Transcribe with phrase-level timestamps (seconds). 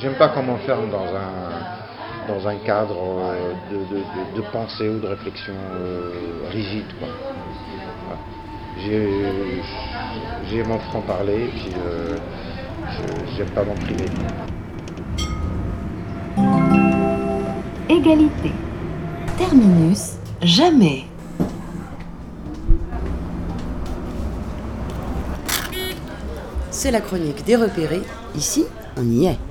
[0.00, 5.08] J'aime pas qu'on m'enferme dans un, dans un cadre euh, de, de, pensée ou de
[5.08, 6.12] réflexion euh,
[6.52, 6.86] rigide.
[10.48, 12.16] J'ai mon franc-parler, puis euh,
[13.36, 14.04] j'aime pas m'en priver.
[17.88, 18.52] Égalité.
[19.36, 21.06] Terminus, jamais.
[26.70, 28.02] C'est la chronique des repérés.
[28.36, 28.64] Ici,
[28.96, 29.47] on y est.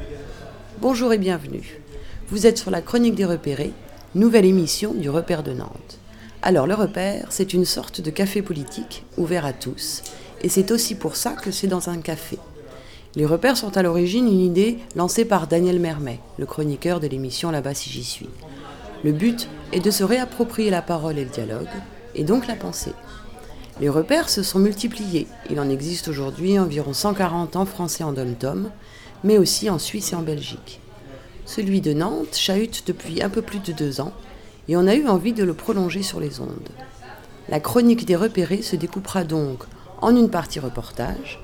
[0.79, 1.81] Bonjour et bienvenue.
[2.29, 3.73] Vous êtes sur la Chronique des repérés,
[4.13, 5.97] nouvelle émission du Repère de Nantes.
[6.43, 10.03] Alors le repère, c'est une sorte de café politique ouvert à tous,
[10.43, 12.37] et c'est aussi pour ça que c'est dans un café.
[13.15, 17.49] Les repères sont à l'origine une idée lancée par Daniel Mermet, le chroniqueur de l'émission
[17.49, 18.29] Là-bas si j'y suis.
[19.03, 21.65] Le but est de se réapproprier la parole et le dialogue,
[22.13, 22.93] et donc la pensée.
[23.81, 25.25] Les repères se sont multipliés.
[25.49, 28.69] Il en existe aujourd'hui environ 140 en France et en dom-tom,
[29.27, 30.79] mais aussi en Suisse et en Belgique.
[31.45, 34.13] Celui de Nantes chahute depuis un peu plus de deux ans
[34.69, 36.69] et on a eu envie de le prolonger sur les ondes.
[37.49, 39.63] La chronique des repérés se découpera donc
[40.01, 41.41] en une partie reportage,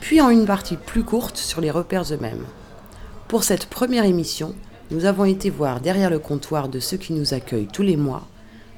[0.00, 2.44] puis en une partie plus courte sur les repères eux-mêmes.
[3.26, 4.54] Pour cette première émission,
[4.92, 8.28] nous avons été voir derrière le comptoir de ceux qui nous accueillent tous les mois,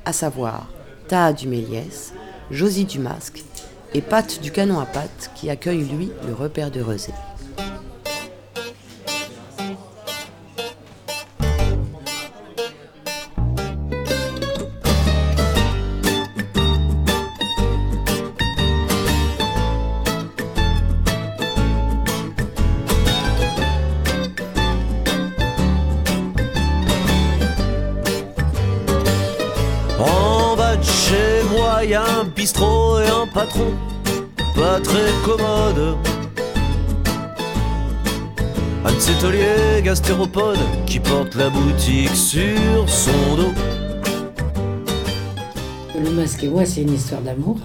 [0.06, 0.66] à savoir
[1.08, 2.14] Taha Duméliès,
[2.50, 3.44] Josie Dumasque
[3.92, 7.12] et Pat du Canon à Pat qui accueille lui le repère de Rezé.
[32.36, 33.72] Bistrot et un patron
[34.54, 35.96] pas très commode.
[38.84, 43.52] Un de gastéropode qui porte la boutique sur son dos.
[46.00, 47.58] Le masque et moi, c'est une histoire d'amour.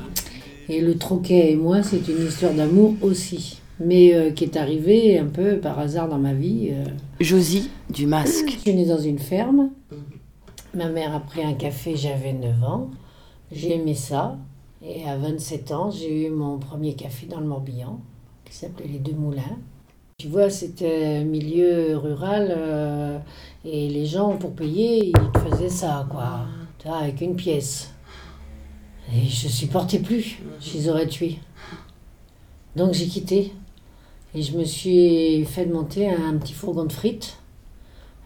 [0.69, 3.62] Et le troquet et moi, c'est une histoire d'amour aussi.
[3.80, 6.69] Mais euh, qui est arrivée un peu par hasard dans ma vie.
[6.72, 6.85] Euh.
[7.19, 8.50] Josie, du masque.
[8.50, 9.69] Je suis née dans une ferme.
[10.74, 12.90] Ma mère a pris un café, j'avais 9 ans.
[13.51, 14.38] J'ai aimé ça.
[14.81, 18.00] Et à 27 ans, j'ai eu mon premier café dans le Morbihan,
[18.44, 19.57] qui s'appelait Les Deux Moulins.
[20.17, 23.19] Tu vois, c'était un milieu rural euh,
[23.66, 26.45] et les gens, pour payer, ils faisaient ça, quoi.
[26.78, 27.91] Tu vois, avec une pièce.
[29.13, 31.39] Et je supportais plus, je les aurais tués.
[32.75, 33.53] Donc j'ai quitté.
[34.34, 37.38] Et je me suis fait monter un petit fourgon de frites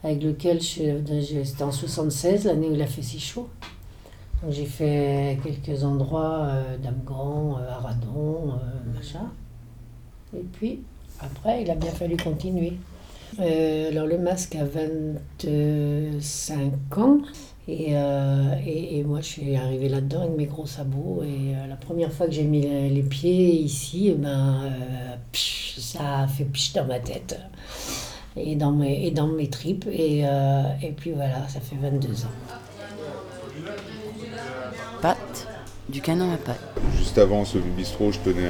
[0.04, 3.50] avec lequel je, c'était en 76, l'année où il a fait si chaud.
[4.48, 9.30] J'ai fait quelques endroits, euh, Damgan, euh, Aradon, euh, machin.
[10.34, 10.80] Et puis,
[11.20, 12.78] après, il a bien fallu continuer.
[13.42, 17.18] Euh, alors, le masque a 25 ans.
[17.68, 21.22] Et, et, moi, je suis arrivée là-dedans avec mes gros sabots.
[21.24, 24.72] Et la première fois que j'ai mis les, pieds ici, eh ben,
[25.34, 27.40] ça a fait pich dans ma tête
[28.36, 29.86] et dans mes, et dans mes tripes.
[29.92, 32.69] Et, et puis voilà, ça fait 22 ans.
[35.90, 36.62] Du canon à pâte.
[36.98, 38.48] Juste avant ce bistrot, je tenais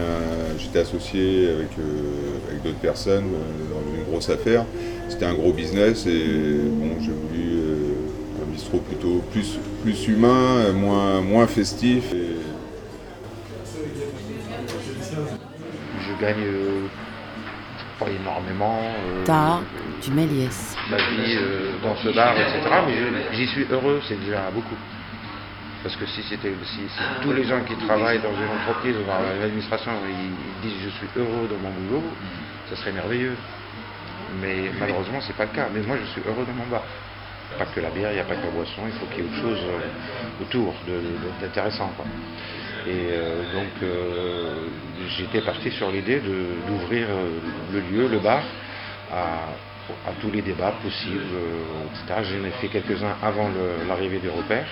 [0.57, 4.65] j'étais associé avec, euh, avec d'autres personnes euh, dans une grosse affaire.
[5.07, 10.73] C'était un gros business et bon, j'ai voulu euh, un bistrot plutôt plus, plus humain,
[10.73, 12.13] moins, moins festif.
[16.01, 16.45] Je gagne
[17.99, 18.79] pas énormément.
[19.25, 19.59] T'as
[20.03, 20.75] du Méliès.
[20.89, 21.37] Ma vie
[21.83, 22.61] dans ce bar, etc.
[22.87, 24.75] Mais j'y suis heureux, c'est déjà beaucoup.
[25.81, 26.81] Parce que si c'était si,
[27.21, 31.07] tous les gens qui travaillent dans une entreprise ou dans l'administration ils, disent je suis
[31.15, 32.03] heureux dans mon boulot,
[32.69, 33.35] ça serait merveilleux.
[34.41, 35.67] Mais malheureusement c'est pas le cas.
[35.73, 36.83] Mais moi je suis heureux dans mon bar.
[37.57, 39.27] Pas que la bière, il n'y a pas que la boisson, il faut qu'il y
[39.27, 40.73] ait autre chose euh, autour
[41.41, 41.91] d'intéressant.
[42.85, 44.67] Et euh, donc euh,
[45.17, 46.19] j'étais parti sur l'idée
[46.67, 47.07] d'ouvrir
[47.71, 48.43] le lieu, le bar,
[49.11, 49.47] à,
[50.21, 51.23] tous les débats possibles,
[51.93, 52.21] etc.
[52.23, 53.49] J'en ai fait quelques-uns avant
[53.87, 54.67] l'arrivée des repères.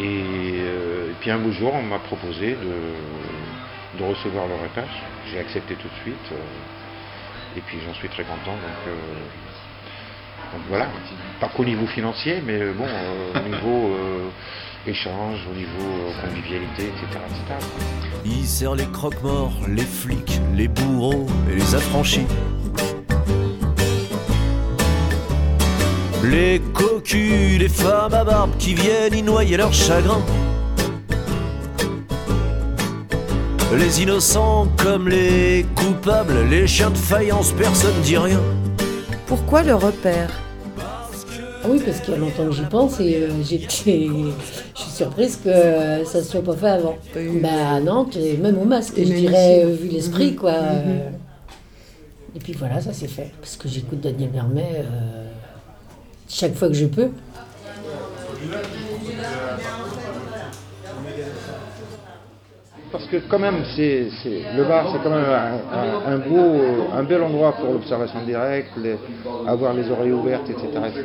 [0.00, 4.88] Euh, et, puis un beau jour, on m'a proposé de, recevoir le repère.
[5.30, 6.32] J'ai accepté tout de suite.
[6.32, 8.52] Euh, et puis j'en suis très content.
[8.52, 8.94] Donc, euh,
[10.68, 10.86] voilà,
[11.40, 12.86] pas qu'au niveau financier, mais bon,
[13.34, 13.96] au niveau
[14.86, 17.66] échange, au niveau convivialité, etc., etc.
[18.24, 22.26] Il sert les croque-morts, les flics, les bourreaux et les affranchis.
[26.30, 30.20] Les cocus, les femmes à barbe qui viennent y noyer leur chagrin.
[33.76, 38.40] Les innocents comme les coupables, les chiens de faïence, personne dit rien.
[39.26, 40.30] Pourquoi le repère?
[40.80, 44.08] Ah oui, parce qu'il y a longtemps que j'y pense et euh, j'étais,
[44.74, 46.96] je suis surprise que euh, ça ne soit pas fait avant.
[47.42, 49.66] Bah à Nantes, et même au masque, Et je dirais, ici.
[49.66, 50.36] euh, vu l'esprit, Mhm.
[50.36, 50.52] quoi.
[50.52, 51.00] Mhm.
[52.36, 53.32] Et puis voilà, ça s'est fait.
[53.40, 55.17] Parce que j'écoute Daniel Vermet euh,
[56.28, 57.10] chaque fois que je peux.
[62.90, 64.08] Parce que quand même, c'est,
[64.56, 66.60] le bar, c'est quand même un, un- un beau,
[66.94, 68.96] un bel endroit pour l'observation directe, les-
[69.46, 70.66] avoir les oreilles ouvertes, etc.
[70.88, 71.04] etc.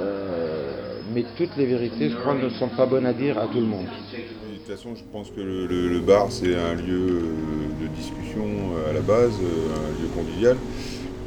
[0.00, 0.70] Euh,
[1.12, 3.66] mais toutes les vérités, je crois, ne sont pas bonnes à dire à tout le
[3.66, 3.86] monde.
[3.86, 7.86] De toute façon, je pense que le, le- le bar, c'est un lieu euh, de
[7.96, 8.44] discussion
[8.76, 10.56] euh, à la base, un lieu convivial.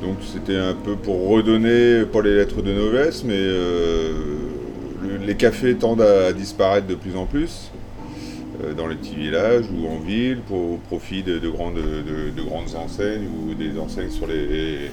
[0.01, 4.11] Donc c'était un peu pour redonner, pas les lettres de noblesse, mais euh,
[5.03, 7.69] le- les cafés tendent à disparaître de plus en plus
[8.63, 12.35] euh, dans les petits villages ou en ville pour, au profit de, de grandes, de,
[12.35, 14.89] de grandes enseignes ou des enseignes sur les,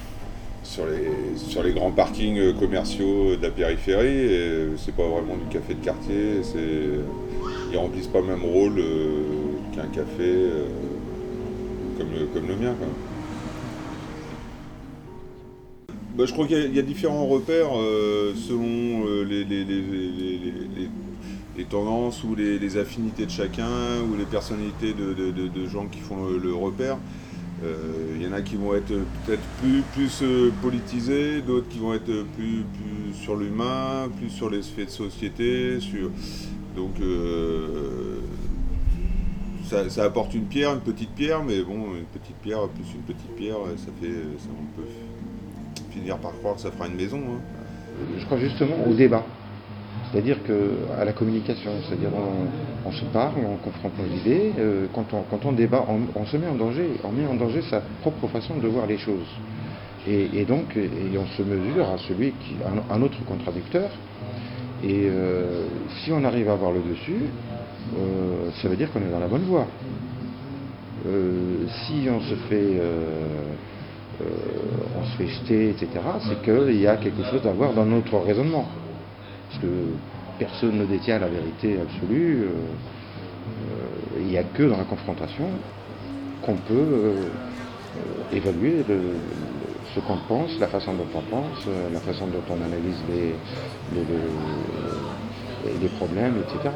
[0.63, 4.05] sur les, sur les grands parkings commerciaux de la périphérie.
[4.07, 6.59] Et euh, c'est pas vraiment du café de quartier, c'est,
[7.71, 8.75] ils remplissent pas le même rôle
[9.75, 10.33] qu'un café
[11.97, 12.75] comme, le, comme le mien.
[16.15, 19.89] Bah, je crois qu'il y a- différents repères euh, selon euh, les, les- les-
[21.55, 23.67] les- tendances ou les, affinités de chacun
[24.09, 26.97] ou les personnalités de, de- de- gens qui font le, repère.
[27.63, 28.87] Euh, Il y en a qui vont être
[29.25, 30.23] peut-être plus, plus
[30.61, 32.05] politisés, d'autres qui vont être
[32.37, 35.79] plus, plus sur l'humain, plus sur les faits de société.
[35.81, 36.09] Sur...
[36.77, 36.95] Donc
[39.65, 43.01] ça, ça apporte une pierre, une petite pierre, mais bon, une petite pierre plus une
[43.01, 44.87] petite pierre, ça fait, ça, on peut
[45.91, 47.17] finir par croire que ça fera une maison.
[47.17, 47.39] hein.
[48.17, 49.23] Je crois justement au débat.
[50.11, 52.09] C'est-à-dire que à la communication, c'est-à-dire
[52.85, 54.53] on, se parle, on confronte nos idées.
[54.57, 57.61] euh, quand, on, quand on débat, on, se met en danger, on met en danger
[57.69, 59.27] sa propre façon de voir les choses.
[60.07, 63.89] Et, donc, et on se mesure à celui qui, un, un autre contradicteur.
[64.83, 65.65] Et euh,
[66.01, 67.25] si on arrive à avoir le dessus,
[67.97, 69.67] euh, ça veut dire qu'on est dans la bonne voie.
[71.03, 72.79] Si on se fait,
[74.21, 74.25] euh,
[74.99, 75.87] on se fait jeter, etc.,
[76.27, 78.67] c'est qu'il y a quelque chose à voir dans notre raisonnement.
[79.49, 79.67] Parce que
[80.37, 82.43] personne ne détient la vérité absolue.
[82.43, 85.45] euh, euh, Il n'y a que dans la confrontation
[86.43, 87.13] qu'on peut euh,
[87.97, 88.83] euh, évaluer
[89.95, 92.97] ce qu'on pense, la façon dont on pense, euh, la façon dont on analyse
[95.81, 96.69] les problèmes, etc.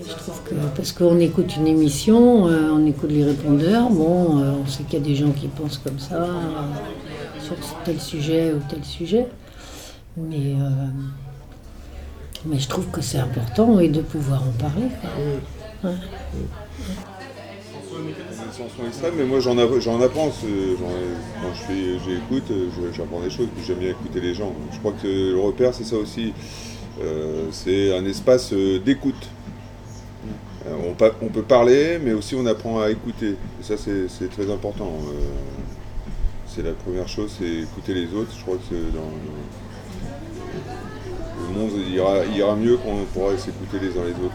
[0.00, 4.38] Et je trouve que parce qu'on écoute une émission, euh, on écoute les répondeurs, bon,
[4.40, 6.28] euh, on sait qu'il y a des gens qui pensent comme ça euh,
[7.42, 9.26] sur tel sujet ou tel sujet,
[10.16, 10.68] mais euh,
[12.46, 14.88] mais je trouve que c'est important et de pouvoir en parler.
[15.00, 15.90] quoi.
[15.90, 15.96] Ouais.
[18.86, 20.30] Extrêmes, mais moi j'en app- j'en apprends.
[20.30, 22.52] Quand j'écoute,
[22.96, 24.52] j'apprends des choses, puis j'aime bien écouter les gens.
[24.72, 26.32] Je crois que le repère, c'est ça aussi.
[27.02, 29.28] Euh, c'est un espace d'écoute.
[30.70, 33.36] Euh, on, peut parler, mais aussi on apprend à écouter.
[33.62, 34.92] Ça, c'est très important.
[35.08, 35.20] Euh,
[36.46, 38.32] c'est la première chose, c'est écouter les autres.
[38.36, 39.10] Je crois que dans
[41.48, 44.34] le monde ira, mieux quand on pourra s'écouter les uns les autres.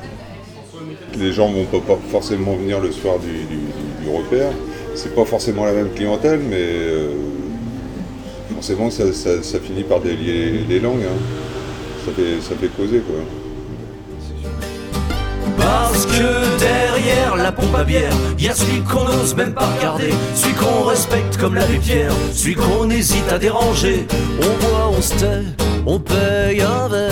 [1.18, 4.52] Les gens vont pas, forcément venir le soir du, du- repère.
[4.94, 7.10] C'est pas forcément la même clientèle, mais euh,
[8.54, 9.12] forcément ça,
[9.60, 11.04] finit par délier les langues.
[11.04, 11.18] hein.
[12.06, 13.16] Ça, fait, ça fait causer quoi.
[15.58, 20.14] Parce que derrière la pompe à bière, y a celui qu'on n'ose même pas regarder,
[20.36, 24.08] celui qu'on respecte comme l'abbé Pierre, celui qu'on hésite à déranger.
[24.40, 25.44] On boit, on se tait,
[25.86, 27.12] on paye un verre.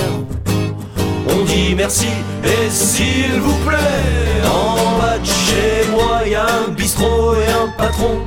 [1.29, 2.07] On dit merci
[2.43, 7.69] et s'il vous plaît, en bas de chez moi y a un bistrot et un
[7.77, 8.19] patron,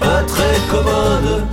[0.00, 1.44] pas très commode.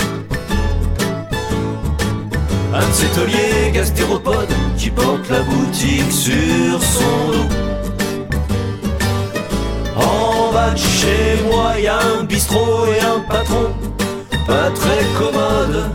[2.73, 7.54] Un de ces tauliers gastéropodes qui porte la boutique sur son dos.
[10.75, 13.73] Chez moi y a un bistrot et un patron
[14.45, 15.89] pas très commode.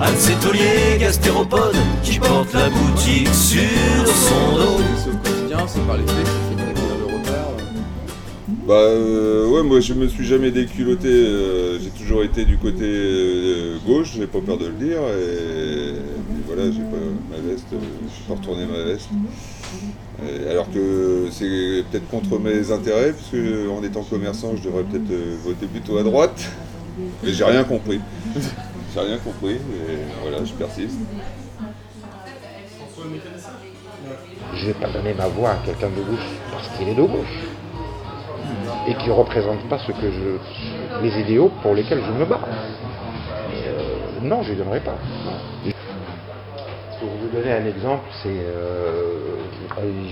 [0.00, 4.80] Un de ces tauliers gastéropodes qui porte la boutique sur son dos.
[4.96, 7.46] C'est au quotidien, c'est par les faits fais découvrir le repère.
[8.66, 11.08] Bah euh, ouais, moi je me suis jamais déculotté.
[11.08, 15.00] euh, j'ai toujours été du côté euh, gauche, j'ai pas peur de le dire.
[15.00, 15.94] Et,
[16.32, 16.96] puis voilà, j'ai pas
[17.30, 19.10] ma veste, euh, j'ai pas retourné ma veste.
[20.22, 25.10] Et alors que c'est peut-être contre mes intérêts, puisque en étant commerçant, je devrais peut-être
[25.10, 26.50] euh, voter plutôt à droite.
[27.22, 28.00] Mais j'ai rien compris.
[28.94, 30.98] j'ai rien compris, et voilà, je persiste.
[34.54, 37.02] Je ne vais pas donner ma voix à quelqu'un de gauche parce qu'il est de
[37.02, 37.38] gauche
[38.88, 42.40] et qui ne représente pas ce que je, les idéaux pour lesquels je me bats.
[43.54, 44.96] Euh, non, je ne donnerai pas.
[47.30, 49.36] Vous donner un exemple, c'est euh,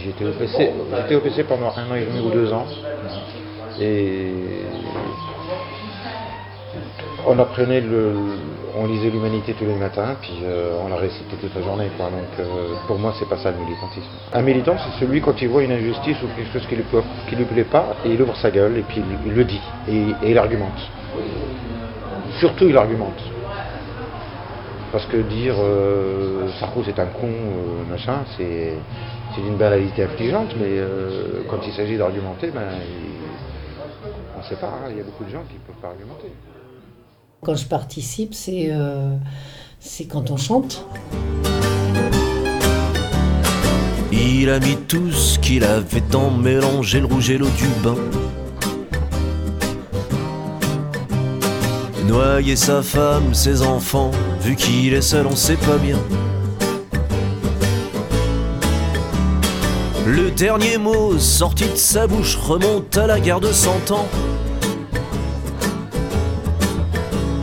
[0.04, 2.66] j'étais au PC, j'étais au PC pendant un an et demi ou deux ans
[3.80, 4.32] et
[7.26, 8.12] on apprenait le,
[8.76, 11.88] on lisait l'humanité tous les matins, puis euh, on la récitait toute la journée.
[11.96, 12.06] Quoi.
[12.06, 14.08] Donc euh, pour moi, c'est pas ça le militantisme.
[14.32, 16.84] Un militant, c'est celui quand il voit une injustice ou quelque chose qui lui,
[17.28, 19.60] qui lui plaît pas, et il ouvre sa gueule et puis il, il le dit
[19.88, 20.90] et, et il argumente.
[22.38, 23.20] Surtout, il argumente.
[24.90, 28.72] Parce que dire euh, Sarko c'est un con, euh, machin, c'est
[29.34, 33.18] c'est d'une banalité affligeante, mais euh, quand il s'agit d'argumenter, ben, il-
[34.34, 35.88] on ne sait pas, hein, il y a beaucoup de gens qui ne peuvent pas
[35.88, 36.32] argumenter.
[37.44, 39.14] Quand je participe, c'est euh,
[39.78, 40.84] c'est quand on chante.
[44.10, 47.94] Il a mis tout ce qu'il avait tant mélangé le rouge et l'eau du bain.
[52.06, 54.10] Noyer sa femme, ses enfants,
[54.48, 55.98] vu qu'il est seul, on sait pas bien.
[60.06, 64.08] Le dernier mot sorti de sa bouche remonte à la guerre de cent ans.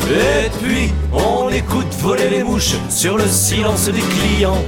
[0.10, 4.64] Et puis, on écoute voler les mouches sur le silence des clients.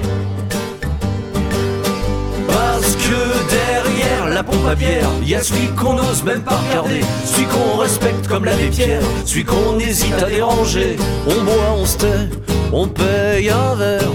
[3.07, 7.77] Derrière la pompe à bière, y a celui qu'on n'ose même pas regarder, celui qu'on
[7.77, 10.97] respecte comme l'abbé Pierre, celui qu'on hésite à déranger.
[11.25, 12.29] On boit, on se tait,
[12.73, 14.11] on paye un verre,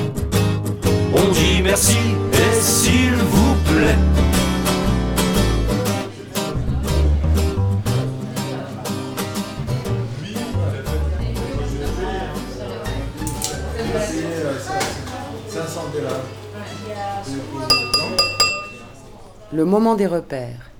[1.14, 1.96] on dit merci
[2.34, 4.21] et s'il vous plaît.
[19.52, 20.70] Le moment des repères.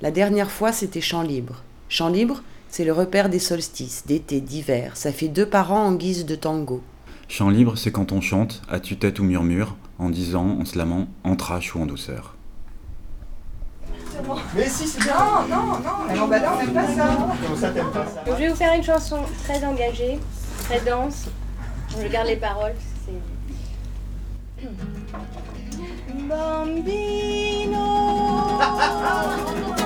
[0.00, 1.62] La dernière fois, c'était Champ Libre.
[1.88, 4.96] Champ Libre, c'est le repère des solstices, d'été, d'hiver.
[4.96, 6.82] Ça fait deux par an en guise de tango.
[7.28, 11.36] Chant libre, c'est quand on chante, à tue-tête ou murmure, en disant, en slamant, en
[11.36, 12.34] trash ou en douceur.
[14.56, 15.14] Mais si, c'est bien.
[15.48, 16.16] Non, non, non.
[16.16, 17.16] Non, bah non, on n'aime pas ça.
[17.42, 20.18] Comment ça, t'aimes pas ça Donc, je vais vous faire une chanson très engagée,
[20.64, 21.26] très dense.
[22.02, 22.74] Je garde les paroles.
[23.06, 24.68] C'est...
[26.28, 27.86] Bambino,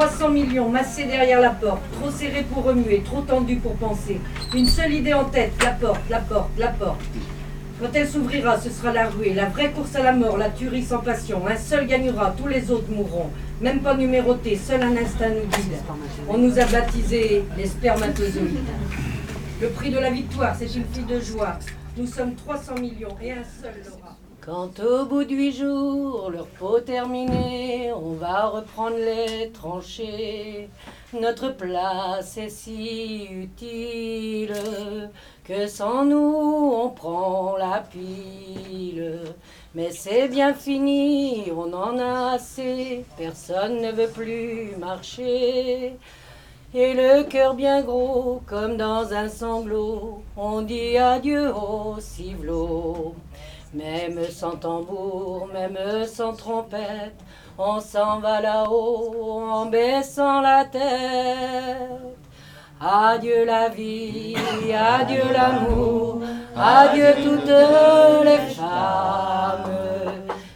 [0.00, 4.18] 300 millions massés derrière la porte, trop serrés pour remuer, trop tendus pour penser.
[4.54, 7.02] Une seule idée en tête, la porte, la porte, la porte.
[7.78, 10.84] Quand elle s'ouvrira, ce sera la ruée, la vraie course à la mort, la tuerie
[10.84, 11.46] sans passion.
[11.46, 13.28] Un seul gagnera, tous les autres mourront.
[13.60, 15.76] Même pas numérotés, seul un instinct nous guide.
[16.30, 18.56] On nous a baptisés les spermatozoïdes.
[19.60, 21.58] Le prix de la victoire, c'est une fille de joie.
[21.98, 23.74] Nous sommes 300 millions et un seul.
[24.50, 30.68] Quand au bout de huit jours, le repos terminé, on va reprendre les tranchées.
[31.12, 34.56] Notre place est si utile
[35.44, 39.20] que sans nous on prend la pile.
[39.76, 45.94] Mais c'est bien fini, on en a assez, personne ne veut plus marcher.
[46.74, 53.14] Et le cœur bien gros, comme dans un sanglot, on dit adieu au civelot.
[53.72, 57.14] Même sans tambour, même sans trompette,
[57.56, 62.16] on s'en va là-haut en baissant la tête.
[62.80, 64.34] Adieu la vie,
[64.74, 66.20] adieu l'amour,
[66.56, 69.70] adieu toutes les femmes.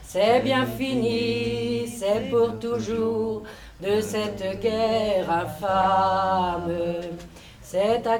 [0.03, 3.43] C'est bien fini, c'est pour toujours
[3.81, 6.73] de cette guerre infâme.
[7.61, 8.19] C'est à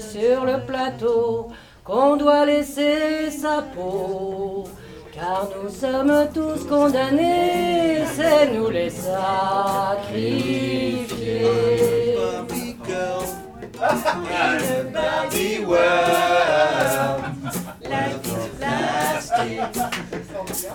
[0.00, 1.48] sur le plateau
[1.84, 4.64] qu'on doit laisser sa peau.
[5.12, 10.22] Car nous sommes tous condamnés, c'est nous les sacrifiés.
[17.82, 19.60] Life is plastic.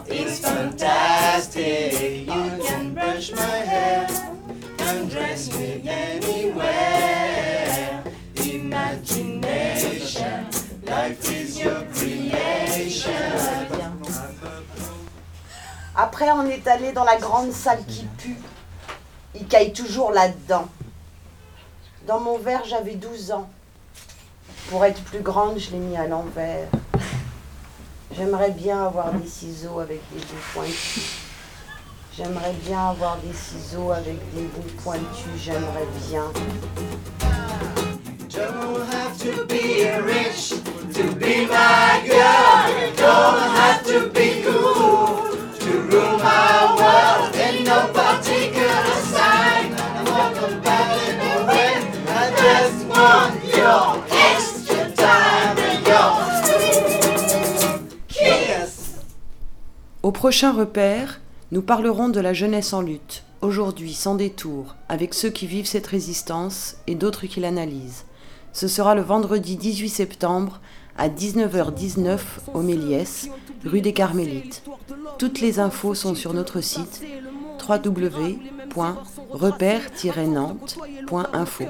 [0.07, 2.27] It's fantastic.
[2.27, 4.07] You can brush my hair.
[5.09, 6.86] dress me anywhere.
[16.19, 18.39] Après, on est allé dans la grande salle qui pue.
[19.35, 20.67] Il caille toujours là-dedans.
[22.07, 23.47] Dans mon verre, j'avais 12 ans.
[24.71, 26.69] Pour être plus grande, je l'ai mis à l'envers.
[28.15, 31.19] J'aimerais bien avoir des ciseaux avec des bouts pointus.
[32.15, 35.05] J'aimerais bien avoir des ciseaux avec des bouts pointus.
[35.37, 36.23] J'aimerais bien.
[38.29, 40.49] Don't have to be rich
[40.95, 42.95] to be my girl.
[42.95, 44.36] Don't have to be
[60.17, 61.21] prochain repère,
[61.51, 65.85] nous parlerons de la jeunesse en lutte, aujourd'hui sans détour, avec ceux qui vivent cette
[65.85, 68.05] résistance et d'autres qui l'analysent.
[68.51, 70.59] Ce sera le vendredi 18 septembre
[70.97, 72.17] à 19h19
[72.55, 73.29] au Méliès,
[73.63, 74.63] rue des Carmélites.
[75.19, 77.03] Toutes les infos sont sur notre site
[79.33, 81.63] www.repère-nantes.info.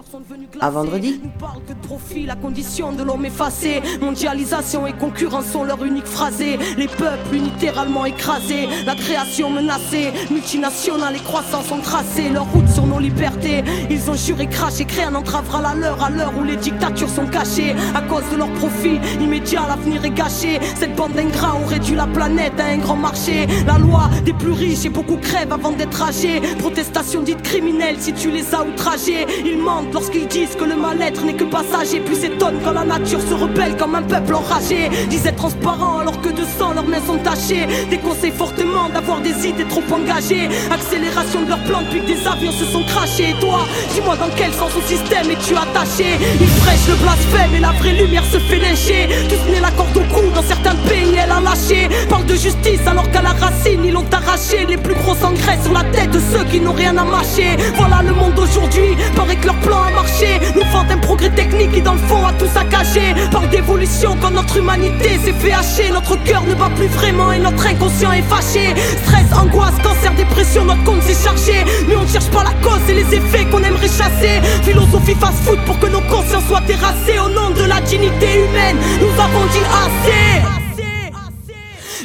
[0.59, 1.21] À vendredi.
[1.67, 3.81] que de profit, la condition de l'homme effacée.
[4.01, 6.57] Mondialisation et concurrence sont leur unique phrasé.
[6.77, 10.11] Les peuples unitéralement écrasés, la création menacée.
[10.29, 13.63] Multinationales et croissance ont tracé leur route sur nos libertés.
[13.89, 17.27] Ils ont juré, craché, créé un entravera la leur à l'heure où les dictatures sont
[17.27, 17.75] cachées.
[17.95, 20.59] À cause de leur profit immédiat, l'avenir est gâché.
[20.75, 23.47] Cette bande d'ingrats ont réduit la planète à un grand marché.
[23.65, 26.41] La loi des plus riches et beaucoup crèvent avant d'être âgés.
[26.59, 29.25] Protestation dite criminelle si tu les as outragés.
[29.45, 31.99] Ils mentent lorsqu'ils disent que le mal-être n'est que passager.
[32.05, 34.89] Puis s'étonnent quand la nature se rebelle comme un peuple enragé.
[35.09, 37.65] Disent être transparent alors que de sang leurs mains sont tachées.
[37.89, 40.49] Déconseillent fortement d'avoir des idées trop engagées.
[40.71, 43.29] Accélération de leurs plans depuis que des avions se sont crachés.
[43.31, 43.59] Et toi,
[43.93, 46.09] dis-moi dans quel sens au système es-tu attaché?
[46.41, 49.07] Ils prêchent le blasphème et la vraie lumière se fait lyncher.
[49.29, 51.87] Tous nés la corde au cou dans certains pays, elle a lâché.
[52.09, 54.65] Parle de justice alors qu'à la racine ils l'ont arraché.
[54.67, 57.36] Les plus gros engraissent sur la tête de ceux qui n'ont rien à mâcher.
[57.75, 60.39] Voilà le monde d'aujourd'hui, paraît que leur plan a marché.
[60.55, 63.13] Nous vendent un progrès technique qui dans le fond a tout saccagé.
[63.31, 65.91] Parle d'évolution quand notre humanité s'est fait hacher.
[65.91, 68.73] Notre cœur ne bat plus vraiment et notre inconscient est fâché.
[69.03, 71.63] Stress, angoisse, cancer, dépression, notre compte s'est chargé.
[71.87, 74.41] Mais on ne cherche pas la cause et les effets qu'on aimerait chasser.
[74.63, 77.19] Philosophie fast-food pour que nos consciences soient terrassées.
[77.23, 80.41] Au nom de la dignité humaine, nous avons dit assez.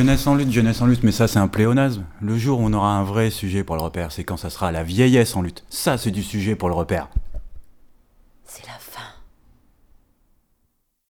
[0.00, 2.06] Jeunesse en lutte, jeunesse en lutte, mais ça c'est un pléonasme.
[2.22, 4.72] Le jour où on aura un vrai sujet pour le repère, c'est quand ça sera
[4.72, 5.62] la vieillesse en lutte.
[5.68, 7.08] Ça c'est du sujet pour le repère.